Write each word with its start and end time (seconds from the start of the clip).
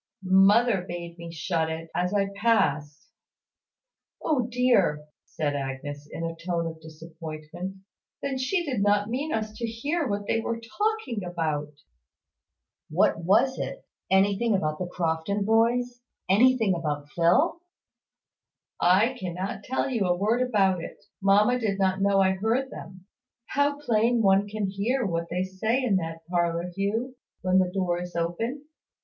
"Mother 0.23 0.81
bade 0.87 1.19
me 1.19 1.31
shut 1.31 1.69
it, 1.69 1.91
as 1.93 2.11
I 2.11 2.29
passed." 2.35 3.09
"O 4.19 4.47
dear!" 4.47 5.05
said 5.25 5.55
Agnes, 5.55 6.07
in 6.11 6.23
a 6.23 6.35
tone 6.35 6.65
of 6.65 6.81
disappointment; 6.81 7.75
"then 8.19 8.39
she 8.39 8.65
did 8.65 8.81
not 8.81 9.09
mean 9.11 9.31
us 9.31 9.53
to 9.57 9.67
hear 9.67 10.07
what 10.07 10.25
they 10.25 10.39
were 10.39 10.59
talking 10.59 11.23
about." 11.23 11.67
"What 12.89 13.19
was 13.23 13.59
it? 13.59 13.85
Anything 14.09 14.55
about 14.55 14.79
the 14.79 14.87
Crofton 14.87 15.45
boys? 15.45 16.01
Anything 16.27 16.73
about 16.73 17.09
Phil?" 17.11 17.61
"I 18.81 19.15
cannot 19.19 19.63
tell 19.63 19.87
you 19.87 20.07
a 20.07 20.17
word 20.17 20.41
about 20.41 20.83
it. 20.83 20.97
Mamma 21.21 21.59
did 21.59 21.77
not 21.77 22.01
know 22.01 22.19
I 22.21 22.31
heard 22.31 22.71
them. 22.71 23.05
How 23.49 23.77
plain 23.79 24.13
anyone 24.15 24.47
can 24.47 24.65
hear 24.67 25.05
what 25.05 25.29
they 25.29 25.43
say 25.43 25.83
in 25.83 25.97
that 25.97 26.25
parlour, 26.27 26.71
Hugh, 26.75 27.17
when 27.43 27.59
the 27.59 27.71
door 27.71 28.01
is 28.01 28.15
open! 28.15 28.65